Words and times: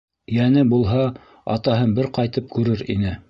Йәне 0.37 0.63
булһа, 0.71 1.03
атаһын 1.57 1.95
бер 2.01 2.09
ҡайтып 2.21 2.53
күрер 2.57 2.85
ине. 2.95 3.17